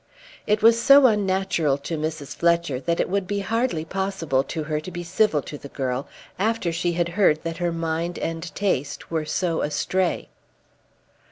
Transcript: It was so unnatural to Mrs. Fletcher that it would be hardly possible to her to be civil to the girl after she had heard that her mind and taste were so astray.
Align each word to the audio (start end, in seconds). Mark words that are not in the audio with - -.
It 0.47 0.63
was 0.63 0.81
so 0.81 1.05
unnatural 1.05 1.77
to 1.77 1.95
Mrs. 1.95 2.35
Fletcher 2.35 2.79
that 2.79 2.99
it 2.99 3.07
would 3.07 3.27
be 3.27 3.41
hardly 3.41 3.85
possible 3.85 4.41
to 4.45 4.63
her 4.63 4.79
to 4.79 4.89
be 4.89 5.03
civil 5.03 5.43
to 5.43 5.59
the 5.59 5.67
girl 5.69 6.07
after 6.39 6.71
she 6.71 6.93
had 6.93 7.09
heard 7.09 7.43
that 7.43 7.57
her 7.57 7.71
mind 7.71 8.17
and 8.17 8.41
taste 8.55 9.11
were 9.11 9.25
so 9.25 9.61
astray. 9.61 10.29